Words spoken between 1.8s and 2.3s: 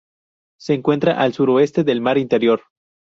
del mar